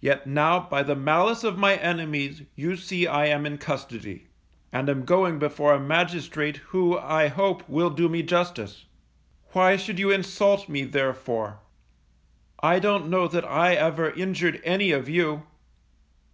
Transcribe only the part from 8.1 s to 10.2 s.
justice. Why should you